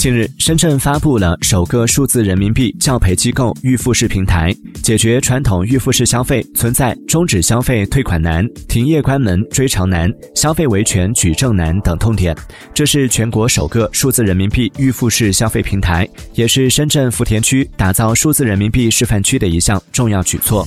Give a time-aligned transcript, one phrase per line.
[0.00, 4.50] 近日深圳发布了首个数字人民币教培机构预付式平台
[4.82, 12.34] 解决传统预付式消费存在终止消费退款难停业关门追偿难消费维权举证难等痛点。
[12.72, 20.66] 这是全国首个数字人民币预付式消费平台也是深圳福田区打造数字人民币示范区的一项重要举措。